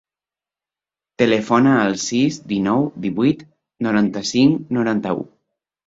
Telefona 1.23 1.75
al 1.83 1.93
sis, 2.05 2.41
dinou, 2.55 2.83
divuit, 3.07 3.47
noranta-cinc, 3.89 4.69
noranta-u. 4.81 5.29